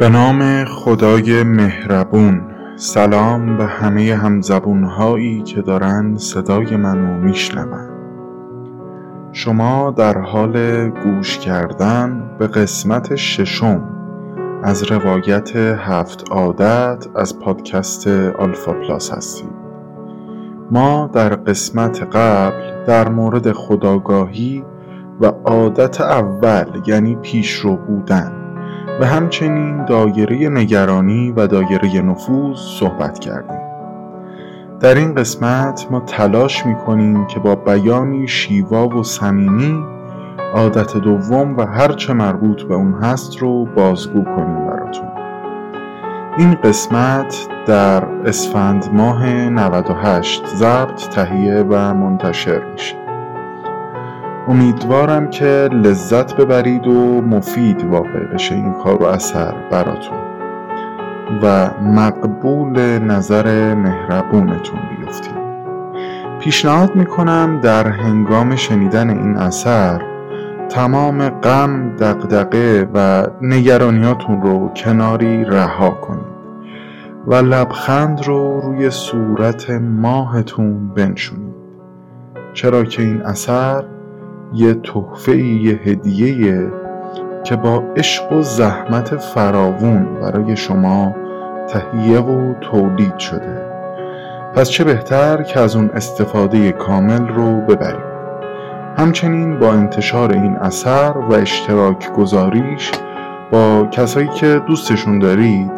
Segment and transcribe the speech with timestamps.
[0.00, 2.42] به نام خدای مهربون.
[2.76, 7.88] سلام به همه همزبون هایی که دارن صدای منو میشنون
[9.32, 13.82] شما در حال گوش کردن به قسمت ششم
[14.62, 18.08] از روایت هفت عادت از پادکست
[18.38, 19.52] آلفا پلاس هستید
[20.70, 24.64] ما در قسمت قبل در مورد خداگاهی
[25.20, 28.39] و عادت اول یعنی پیشرو بودن
[29.00, 33.60] و همچنین دایره نگرانی و دایره نفوذ صحبت کردیم.
[34.80, 39.84] در این قسمت ما تلاش می‌کنیم که با بیانی شیوا و صمیمی
[40.54, 45.08] عادت دوم و هرچه مربوط به اون هست رو بازگو کنیم براتون.
[46.38, 52.99] این قسمت در اسفند ماه 98 ضبط تهیه و منتشر میشه.
[54.50, 60.18] امیدوارم که لذت ببرید و مفید واقع بشه این کار و اثر براتون.
[61.42, 65.40] و مقبول نظر مهربونتون بیفتید
[66.40, 70.02] پیشنهاد می‌کنم در هنگام شنیدن این اثر
[70.68, 76.40] تمام غم، دقدقه و نگرانیاتون رو کناری رها کنید
[77.26, 81.54] و لبخند رو روی صورت ماهتون بنشونید.
[82.52, 83.84] چرا که این اثر
[84.54, 86.70] یه تحفه یه هدیه
[87.44, 91.14] که با عشق و زحمت فراوون برای شما
[91.68, 93.70] تهیه و تولید شده.
[94.54, 98.10] پس چه بهتر که از اون استفاده کامل رو ببرید
[98.98, 102.90] همچنین با انتشار این اثر و اشتراک گذاریش
[103.52, 105.72] با کسایی که دوستشون دارید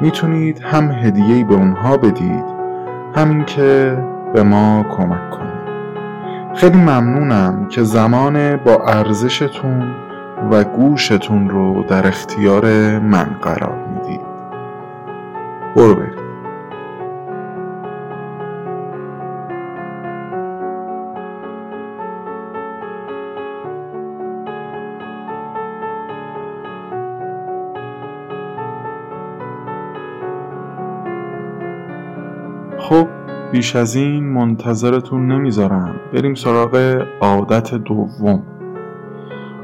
[0.00, 2.44] می‌تونید هم هدیه‌ای به اونها بدید
[3.14, 3.98] همین که
[4.34, 5.57] به ما کمک کنید.
[6.58, 9.94] خیلی ممنونم که زمان با ارزشتون
[10.50, 12.64] و گوشتون رو در اختیار
[12.98, 14.20] من قرار می‌دید.
[15.76, 16.17] برو برید
[33.58, 35.94] بیش از این منتظرتون نمی‌ذارم.
[36.12, 38.42] بریم سراغ عادت دوم.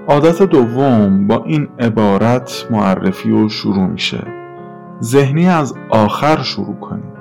[0.08, 4.26] عادت دوم با این عبارت معرفی و شروع میشه.
[5.02, 7.14] ذهنی از آخر شروع کنید.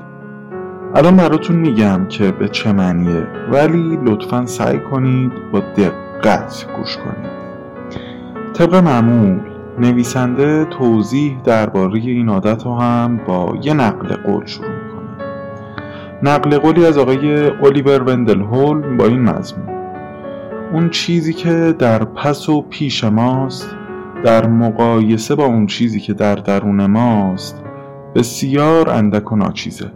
[0.96, 7.32] الان براتون میگم که به چه معنیه ولی لطفا سعی کنید با دقت گوش کنید.
[8.54, 9.40] طبق معمول
[9.80, 14.73] نویسنده توضیح درباره این عادت رو هم با یه نقل قول شروع
[16.24, 19.70] نقل قولی از آقای الیور وندل هول با این مضمون
[20.74, 23.76] اون چیزی که در پس و پیش ماست
[24.24, 27.64] در مقایسه با اون چیزی که در درون ماست
[28.16, 29.92] بسیار اندک و ناچیزه.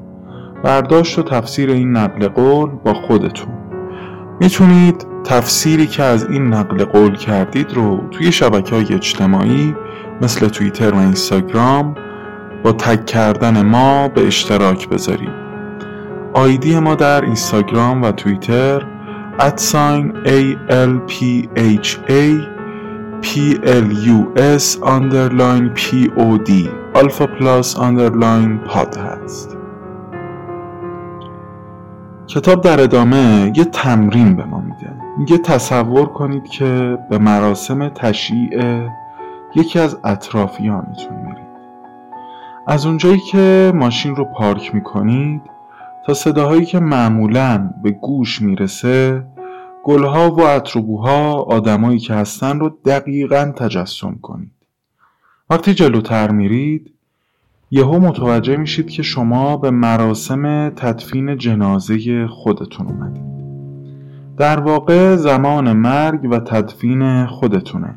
[0.64, 3.54] برداشت و تفسیر این نقل قول با خودتون.
[4.40, 9.76] می‌تونید تفسیری که از این نقل قول کردید رو توی شبکه های اجتماعی
[10.22, 11.96] مثل توییتر و اینستاگرام
[12.64, 15.47] با تک کردن ما به اشتراک بذارید.
[16.38, 18.84] آیدی ما در اینستاگرام و توییتر
[19.40, 21.42] ادساین ALPHA
[23.22, 26.50] PLUS underline POD
[27.76, 29.58] underline pod هست
[32.28, 34.94] کتاب در ادامه یه تمرین به ما میده.
[35.18, 38.82] میگه تصور کنید که به مراسم تشییع
[39.56, 41.48] یکی از اطرافیانتون میرید.
[42.68, 45.57] از اونجایی که ماشین رو پارک می‌کنید
[46.14, 49.28] صداهایی که معمولا به گوش می‌رسه
[49.84, 54.52] گلها و اطروبوها آدمایی که هستن رو دقیقا تجسم کنید.
[55.50, 56.94] وقتی جلوتر میرید
[57.72, 63.38] یهو متوجه میشید که شما به مراسم تدفین جنازه خودتون اومدید.
[64.38, 67.96] در واقع زمان مرگ و تدفین خودتونه.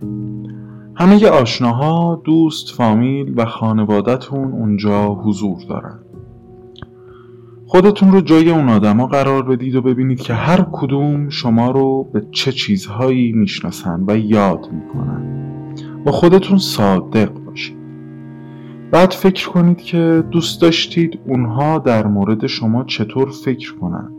[0.94, 5.98] همه آشناها، دوست، فامیل و خانوادتون اونجا حضور دارن.
[7.70, 12.26] خودتون رو جای اون آدما قرار بدید و ببینید که هر کدوم شما رو به
[12.30, 15.74] چه چیزهایی می‌شناسن و یاد می‌کنن.
[16.04, 17.76] با خودتون صادق باشید.
[18.90, 24.10] بعد فکر کنید که دوست داشتید اونها در مورد شما چطور فکر کنن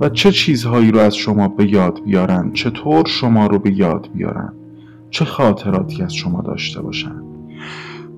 [0.00, 4.52] و چه چیزهایی رو از شما به یاد بیارن چطور شما رو به یاد بیارن
[5.10, 7.25] چه خاطراتی از شما داشته باشن.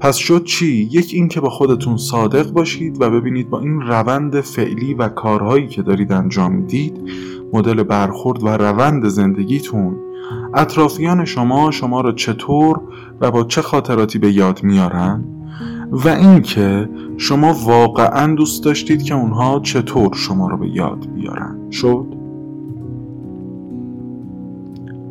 [0.00, 4.40] پس شد چی؟ یک این که با خودتون صادق باشید و ببینید با این روند
[4.40, 7.00] فعلی و کارهایی که دارید انجام می‌دید
[7.52, 9.96] مدل برخورد و روند زندگیتون.
[10.54, 12.80] اطرافیان شما شما را چطور
[13.20, 15.24] و با چه خاطراتی به یاد میارن؟
[15.92, 21.70] و اینکه شما واقعا دوست داشتید که اونها چطور شما رو به یاد بیارن.
[21.70, 22.17] شد؟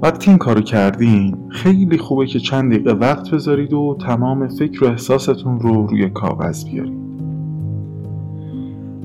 [0.01, 4.87] وقتی این کارو کردین خیلی خوبه که چند دقیقه وقت بذارید و تمام فکر و
[4.87, 7.07] احساستون رو روی کاغذ بیارید.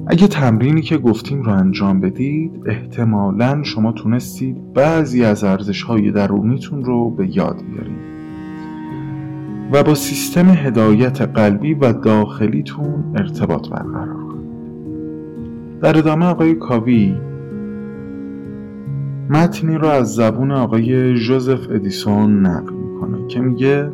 [0.07, 6.85] اگه تمرینی که گفتیم رو انجام بدید احتمالا شما تونستید بعضی از ارزش های درونیتون
[6.85, 8.13] رو به یاد بیارید.
[9.73, 14.53] و با سیستم هدایت قلبی و داخلیتون ارتباط برقرار کنید.
[15.81, 17.15] در ادامه آقای کاوی
[19.31, 23.91] متنی رو از زبون آقای جوزف ادیسون نقل می‌کنه که میگه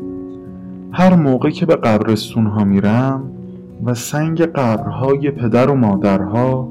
[0.93, 3.31] هر موقع که به قبرستون ها میرم
[3.85, 6.69] و سنگ قبرهای پدر و مادرها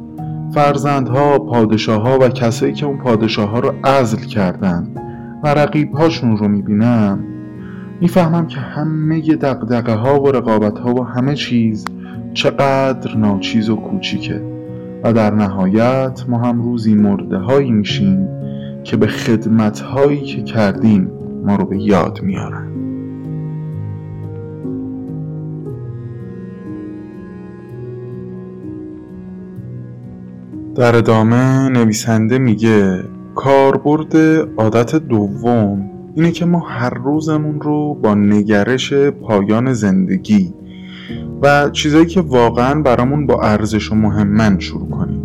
[0.53, 4.87] فرزندها پادشاهها و کسایی که اون پادشاه ها رو عزل کردن
[5.43, 7.19] و رقیبهاشون رو می‌بینم
[8.01, 11.85] می‌فهمم که همه دقدقه ها و رقابت ها و همه چیز
[12.33, 14.56] چقدر ناچیز و کوچیکه.
[15.11, 18.27] در نهایت ما هم روزی مرده هایی میشیم
[18.83, 21.11] که به خدمت هایی که کردیم
[21.45, 22.67] ما رو به یاد میارن
[30.75, 33.03] در ادامه نویسنده میگه
[33.35, 34.17] کاربرد
[34.57, 40.53] عادت دوم اینه که ما هر روزمون رو با نگرش پایان زندگی
[41.41, 45.21] و چیزایی که واقعا برامون با ارزش و مهمن شروع کنیم.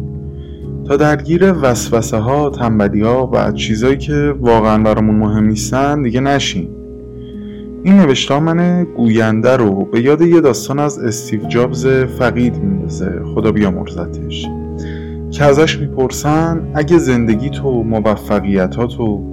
[0.88, 6.68] تا درگیر وسوسه ها، تنبلی ها و چیزایی که واقعا برامون مهم نیستن دیگه نشیم
[7.84, 13.22] این نوشته من گوینده رو به یاد یه داستان از استیو جابز فقید میندازه.
[13.34, 14.46] خدا بیامرزتش.
[15.30, 19.32] که ازش می‌پرسن اگه زندگی تو موفقیتاتو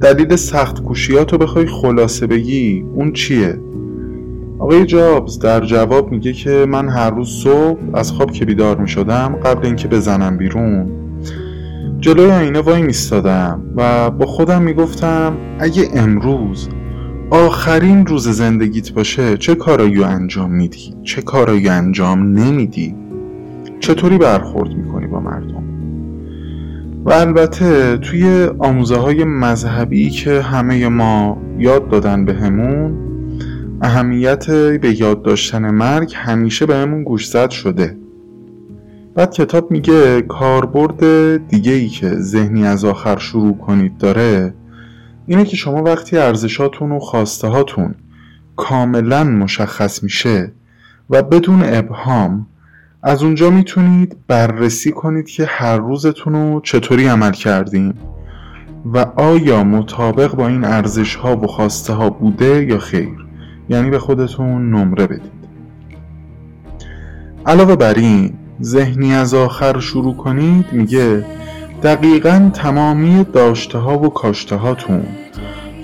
[0.00, 3.58] دلیل سخت کوشیاتو بخوای خلاصه بگی اون چیه؟
[4.60, 9.36] آقای جابز در جواب میگه که من هر روز صبح از خواب که بیدار می‌شدم
[9.44, 10.90] قبل اینکه بزنم بیرون
[12.00, 16.68] جلوی آینه وای میستادم و با خودم می‌گفتم اگه امروز
[17.30, 22.94] آخرین روز زندگیت باشه چه کارایی انجام میدی؟ چه کارایی انجام نمیدی؟
[23.80, 25.64] چطوری برخورد می‌کنی با مردم
[27.04, 33.09] و البته توی آموزه های مذهبی که همه ما یاد دادن بهمون به
[33.82, 37.96] اهمیت به یاد داشتن مرگ همیشه بهمون گوشزد شده.
[39.14, 44.54] بعد کتاب میگه کاربرد دیگه ای که ذهنی از آخر شروع کنید داره
[45.26, 47.94] اینه که شما وقتی ارزشاتون و خواسته هاتون
[48.56, 50.52] کاملا مشخص میشه
[51.10, 52.46] و بدون ابهام
[53.02, 57.94] از اونجا می‌تونید بررسی کنید که هر روزتون رو چطوری عمل کردیم
[58.94, 63.29] و آیا مطابق با این ارزش ها و خواسته ها بوده یا خیر.
[63.70, 65.32] یعنی به خودتون نمره بدید.
[67.46, 68.32] علاوه بر این
[68.62, 71.24] ذهنی از آخر شروع کنید میگه
[71.82, 75.02] دقیقا تمامی داشته ها و کاشته هاتون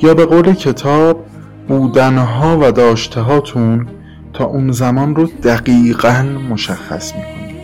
[0.03, 1.25] یا به قول کتاب
[1.69, 3.87] بودنها و داشته هاتون
[4.33, 7.57] تا اون زمان رو دقیقا مشخص می‌کنید.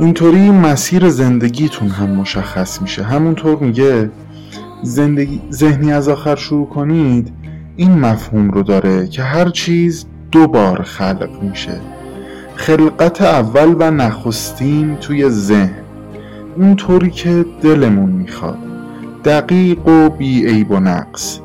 [0.00, 3.02] اینطوری مسیر زندگیتون هم مشخص میشه.
[3.02, 4.10] همونطور میگه
[4.82, 7.32] زندگی ذهنی از آخر شروع کنید
[7.76, 11.80] این مفهوم رو داره که هر چیز دو بار خلق میشه.
[12.54, 15.84] خلقت اول و نخستین توی ذهن.
[16.56, 18.58] اونطوری که دلمون می‌خواد.
[19.24, 21.40] دقیق و بی عیب و نقص.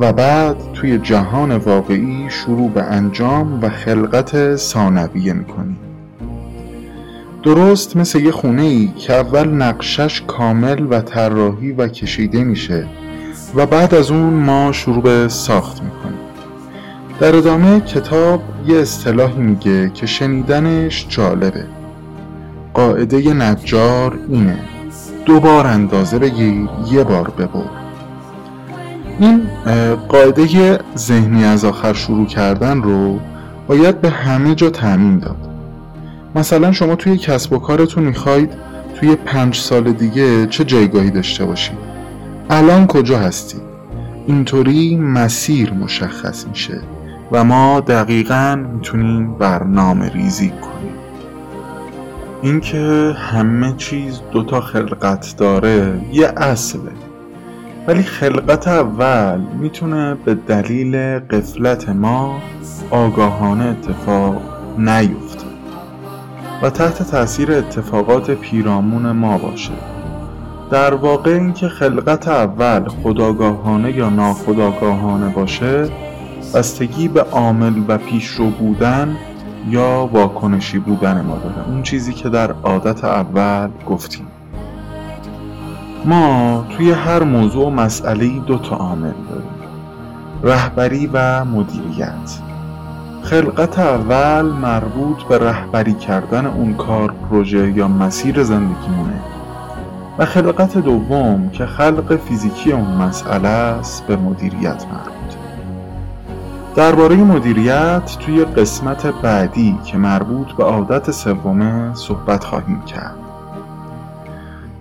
[0.00, 5.76] و بعد توی جهان واقعی شروع به انجام و خلقت ثانویه می‌کنی
[7.42, 12.86] درست مثل یه خونه ای که اول نقشش کامل و طراحی و کشیده میشه.
[13.54, 16.18] و بعد از اون ما شروع به ساخت می‌کنیم.
[17.20, 21.64] در ادامه کتاب یه اصطلاحی میگه که شنیدنش جالبه.
[22.74, 24.58] قاعده نجار اینه.
[25.24, 27.70] دو بار اندازه بگیر یه بار ببر.
[29.18, 29.42] این
[30.08, 33.20] قاعده ذهنی از آخر شروع کردن رو
[33.66, 35.36] باید به همه جا تعمین داد.
[36.34, 38.50] مثلا شما توی کسب و کارتون می‌خواید
[39.00, 41.85] توی پنج سال دیگه چه جایگاهی داشته باشید؟
[42.50, 43.62] الان کجا هستید
[44.26, 46.80] اینطوری مسیر مشخص میشه
[47.32, 50.94] و ما دقیقا می‌تونیم برنامه ریزی کنیم.
[52.42, 56.92] اینکه همه چیز دوتا خلقت داره یه اصله.
[57.86, 62.38] ولی خلقت اول می‌تونه به دلیل قفلت ما
[62.90, 64.42] آگاهانه اتفاق
[64.78, 65.46] نیفته
[66.62, 69.95] و تحت تاثیر اتفاقات پیرامون ما باشه.
[70.70, 75.88] در واقع اینکه خلقت اول خداگاهانه یا ناخداگاهانه باشه
[76.54, 79.16] بستگی به عامل و پیشرو بودن
[79.68, 81.68] یا واکنشی بودن ما داره.
[81.68, 84.26] اون چیزی که در عادت اول گفتیم.
[86.04, 89.50] ما توی هر موضوع و مسئله دو تا عامل داریم.
[90.42, 92.38] رهبری و مدیریت.
[93.22, 99.35] خلقت اول مربوط به رهبری کردن اون کار پروژه یا مسیر زندگیمونه.
[100.18, 105.34] و خلقت دوم که خلق فیزیکی اون مسئله است به مدیریت مربوط.
[106.76, 113.16] درباره مدیریت توی قسمت بعدی که مربوط به عادت سومه صحبت خواهیم کرد.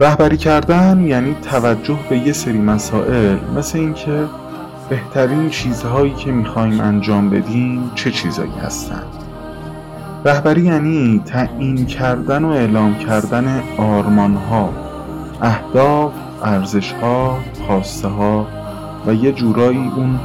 [0.01, 4.23] رهبری کردن یعنی توجه به یه سری مسائل مثل اینکه
[4.89, 9.07] بهترین چیزهایی که می‌خوایم انجام بدیم چه چیزهایی هستند
[10.25, 14.84] رهبری یعنی تعیین کردن و اعلام کردن آرمانها.
[15.41, 16.11] اهداف
[16.43, 17.37] ارزشها
[17.67, 18.47] خواسته ها
[19.07, 20.19] و یه جورایی اون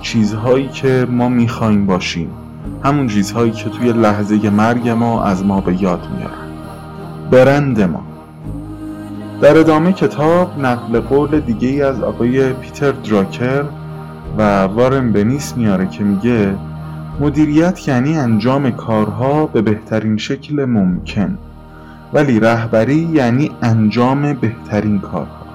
[0.00, 2.30] چیزهایی که ما می‌خوایم باشیم.
[2.84, 6.50] همون چیزهایی که توی لحظه مرگ ما از ما به یاد میارن.
[7.30, 8.02] برند ما.
[9.40, 13.64] در ادامه کتاب نقل قول دیگه ای از آقای پیتر دراکر
[14.38, 16.54] و وارن بنیس میاره که میگه
[17.20, 21.38] مدیریت یعنی انجام کارها به بهترین شکل ممکن.
[22.12, 25.46] ولی رهبری یعنی انجام بهترین کارها.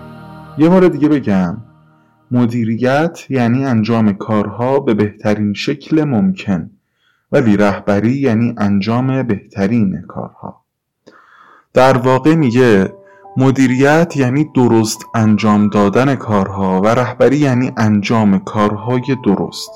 [0.58, 1.58] یه بار دیگه بگم
[2.32, 6.70] مدیریت یعنی انجام کارها به بهترین شکل ممکن
[7.32, 10.62] ولی رهبری یعنی انجام بهترین کارها.
[11.74, 12.94] در واقع میگه
[13.38, 19.72] مدیریت یعنی درست انجام دادن کارها و رهبری یعنی انجام کارهای درست.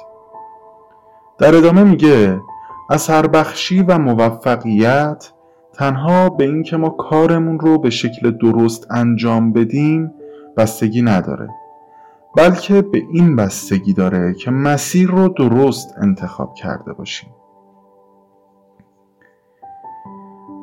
[1.39, 2.41] در ادامه میگه
[2.89, 5.31] اثر بخشی و موفقیت
[5.79, 10.11] تنها به اینکه ما کارمون رو به شکل درست انجام بدیم
[10.57, 11.49] بستگی نداره
[12.37, 17.29] بلکه به این بستگی داره که مسیر رو درست انتخاب کرده باشیم.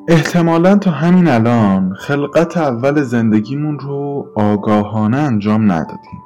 [0.08, 6.23] احتمالا تا همین الان خلقت اول زندگیمون رو آگاهانه انجام ندادیم.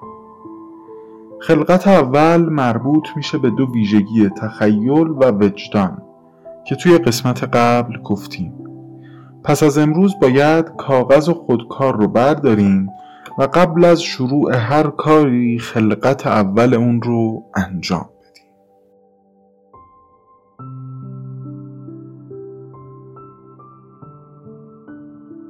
[1.41, 6.03] خلقت اول مربوط میشه به دو ویژگی تخیل و وجدان
[6.65, 8.60] که توی قسمت قبل گفتیم.
[9.45, 12.89] پس از امروز باید کاغذ و خودکار رو برداریم
[13.39, 18.09] و قبل از شروع هر کاری خلقت اول اون رو انجام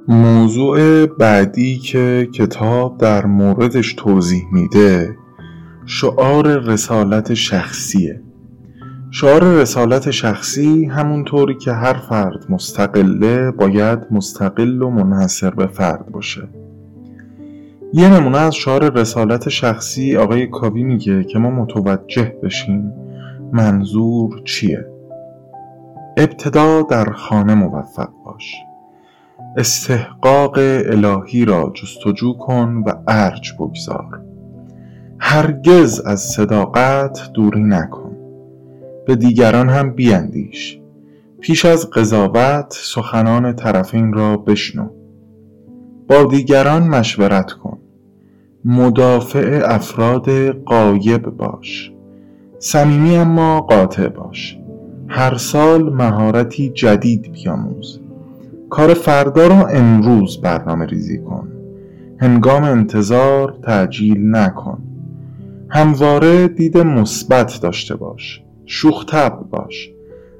[0.07, 5.15] موضوع بعدی که کتاب در موردش توضیح میده
[5.85, 8.21] شعار رسالت شخصیه.
[9.13, 16.41] شعار رسالت شخصی همونطوری که هر فرد مستقله باید مستقل و منحصر به فرد باشه.
[17.93, 22.93] یه نمونه از شعار رسالت شخصی آقای کاوی میگه که ما متوجه بشیم
[23.53, 24.85] منظور چیه.
[26.17, 28.55] ابتدا در خانه موفق باش.
[29.57, 34.21] استحقاق الهی را جستجو کن و ارج بگذار.
[35.19, 38.00] هرگز از صداقت دوری نکن.
[39.05, 40.81] به دیگران هم بیاندیش
[41.41, 44.89] پیش از قضاوت سخنان طرفین را بشنو.
[46.07, 47.77] با دیگران مشورت کن.
[48.65, 50.29] مدافع افراد
[50.65, 51.91] قایب باش.
[52.59, 54.57] صمیمی اما قاطع باش.
[55.07, 57.99] هر سال مهارتی جدید بیاموز.
[58.69, 61.47] کار فردا رو امروز برنامه ریزی کن.
[62.19, 64.83] هنگام انتظار تعجیل نکن.
[65.69, 68.43] همواره دید مثبت داشته باش.
[68.73, 69.05] شوخ
[69.49, 69.91] باش.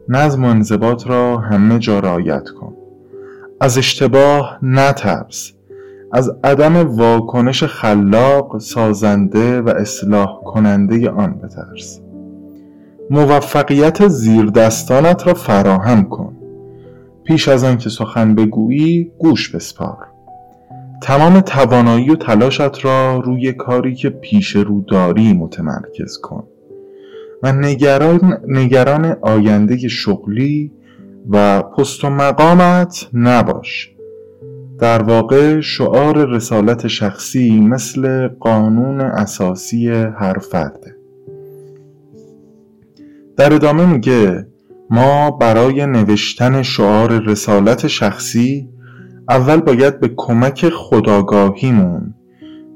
[0.10, 2.74] نظم و انضباط را همه جا رعایت کن.
[3.62, 5.54] از اشتباه نترس.
[6.12, 12.02] از عدم واکنش خلاق سازنده و اصلاح کننده آن بترس.
[13.10, 16.38] موفقیت زیر دستانت را فراهم کن.
[17.24, 20.08] پیش از آنکه سخن بگویی گوش بسپار.
[21.02, 26.44] تمام توانایی و تلاشت را روی کاری که پیش رو داری متمرکز کن.
[27.44, 30.72] و نگران, نگران آینده شغلی
[31.30, 33.92] و پست و مقامت نباش.
[34.82, 40.96] در واقع شعار رسالت شخصی مثل قانون اساسی هر فرده
[43.38, 44.48] در ادامه میگه
[44.90, 48.70] ما برای نوشتن شعار رسالت شخصی
[49.30, 52.14] اول باید به کمک خداگاهیمون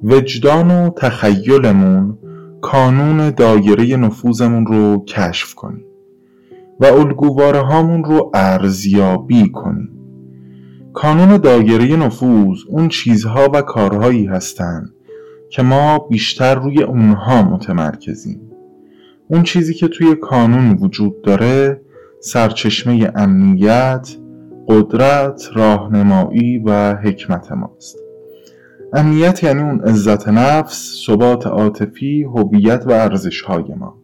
[0.03, 2.17] وجدان و تخیلمون
[2.65, 5.85] کانون دایره نفوذمون رو کشف کنیم
[6.79, 9.89] و الگوواره هامون رو ارزیابی کنیم.
[10.93, 14.93] کانون دایره نفوذ اون چیزها و کارهایی هستند
[15.49, 18.41] که ما بیشتر روی اونها متمرکزیم.
[19.29, 21.81] اون چیزی که توی کانون وجود داره
[22.19, 24.15] سرچشمه امنیت،
[24.67, 28.04] قدرت، راهنمایی و حکمت ماست.
[28.95, 33.95] امنیت یعنی اون عزت نفس، ثبات عاطفی، هویت و ارزش های ما.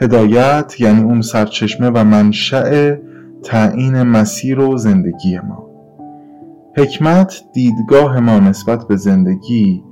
[0.00, 2.94] هدایت یعنی اون سرچشمه و منشأ
[3.42, 5.70] تعیین مسیر و زندگی ما.
[6.76, 9.84] حکمت دیدگاه ما نسبت به زندگی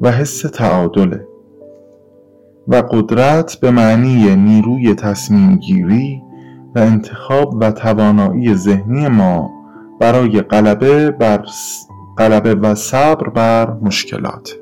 [0.00, 1.26] و حس تعادله.
[2.68, 6.22] و قدرت به معنی نیروی تصمیم گیری
[6.74, 9.50] و انتخاب و توانایی ذهنی ما
[10.00, 11.44] برای غلبه بر
[12.18, 14.56] غلبه و صبر بر مشکلات.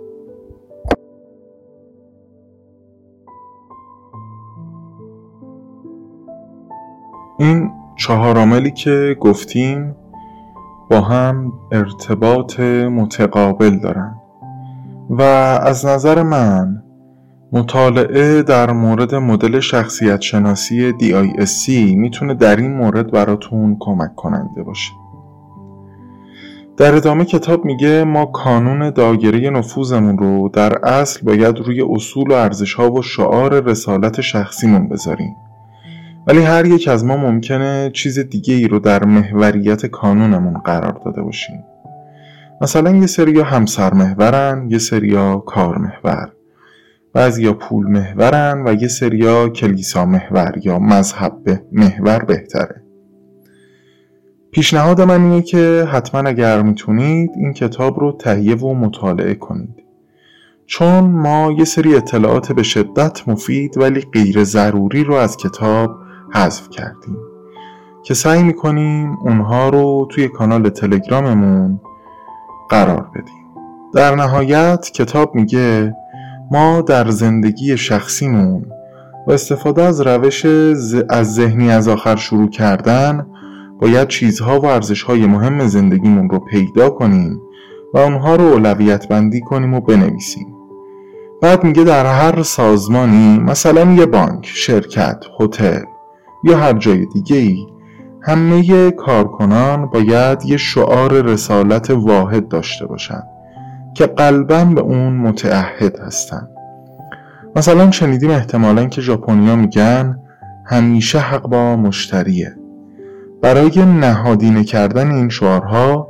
[7.38, 9.96] این چهار عاملی که گفتیم
[10.90, 14.14] با هم ارتباط متقابل دارن
[15.10, 15.22] و
[15.62, 16.82] از نظر من
[17.52, 24.92] مطالعه در مورد مدل شخصیت شناسی DISC می‌تونه در این مورد براتون کمک کننده باشه.
[26.76, 32.32] در ادامه کتاب میگه ما کانون دایره نفوذمون رو در اصل باید روی اصول و
[32.32, 35.36] ارزش ها و شعار رسالت شخصیمون بذاریم.
[36.26, 41.22] ولی هر یک از ما ممکنه چیز دیگه ای رو در محوریت کانونمون قرار داده
[41.22, 41.64] باشیم.
[42.60, 46.32] مثلا یه سریا همسر محورن یه سریا کار محور.
[47.12, 52.83] بعضیا پول محورن و یه سریا کلیسا محور یا مذهب محور بهتره.
[54.54, 59.84] پیشنهاد من اینه که حتما اگر می‌تونید این کتاب رو تهیه و مطالعه کنید.
[60.66, 65.96] چون ما یه سری اطلاعات به شدت مفید ولی غیر ضروری رو از کتاب
[66.34, 67.16] حذف کردیم.
[68.04, 71.80] که سعی می‌کنیم اونها رو توی کانال تلگراممون
[72.70, 73.44] قرار بدیم.
[73.94, 75.94] در نهایت کتاب میگه
[76.50, 78.66] ما در زندگی شخصیمون
[79.26, 80.44] و استفاده از روش
[81.10, 83.26] از ذهنی از آخر شروع کردن
[83.80, 87.40] باید چیزها و ارزشهای مهم زندگیمون رو پیدا کنیم
[87.94, 90.46] و اونها رو اولویت بندی کنیم و بنویسیم.
[91.42, 95.82] بعد میگه در هر سازمانی مثلا یه بانک، شرکت، هتل
[96.44, 97.66] یا هر جای دیگه ای
[98.22, 103.24] همه کارکنان باید یه شعار رسالت واحد داشته باشند
[103.94, 106.48] که قلبا به اون متعهد هستن.
[107.56, 110.18] مثلا شنیدیم احتمالا که ژاپنیا میگن
[110.66, 112.56] همیشه حق با مشتریه.
[113.44, 116.08] برای نهادینه کردن این شعارها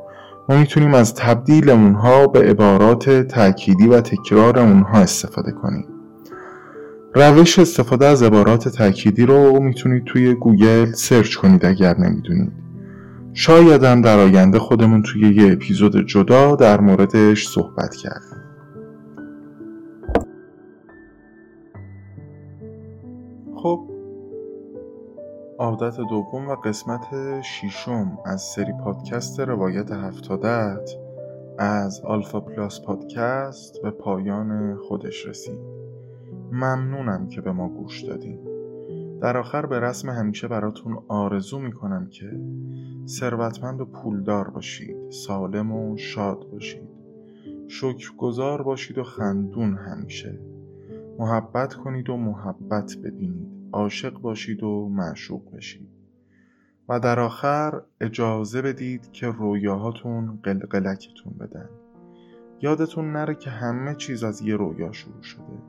[0.49, 5.87] ما می‌تونیم از تبدیل اونها به عبارات تأکیدی و تکرار اونها استفاده کنیم.
[7.15, 12.53] روش استفاده از عبارات تأکیدی رو می‌تونید توی گوگل سرچ کنید اگر نمی‌دونید.
[13.33, 18.45] شاید هم در آینده خودمون توی یه اپیزود جدا در موردش صحبت کردیم.
[23.57, 23.94] خب
[25.59, 30.91] عادت دوم و قسمت شیشم از سری پادکست روایت هفتادت
[31.59, 35.59] از آلفا پلاس پادکست به پایان خودش رسید.
[36.53, 38.39] ممنونم که به ما گوش دادین.
[39.21, 42.41] در آخر به رسم همیشه براتون آرزو می‌کنم که
[43.07, 46.89] ثروتمند و پولدار باشید سالم و شاد باشید.
[47.69, 50.41] شکرگزار باشید و خندون همیشه.
[51.19, 53.64] محبت کنید و محبت ببینید.
[53.75, 55.89] عاشق باشید و معشوق بشید.
[56.89, 61.69] و در آخر اجازه بدید که رویاهاتون قلقلکتون بدن.
[62.61, 65.63] یادتون نره که همه چیز از یه رویا شروع شده.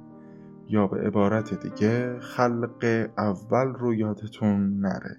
[0.67, 5.17] یا به عبارت دیگه خلق اول رو یادتون نره.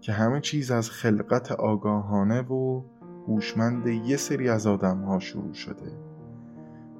[0.00, 2.82] که همه چیز از خلقت آگاهانه و
[3.26, 5.92] هوشمند یه سری از آدم ها شروع شده.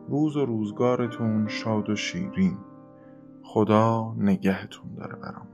[0.09, 2.57] روز و روزگارتون شاد و شیرین.
[3.42, 5.52] خدا نگهتون داره برام.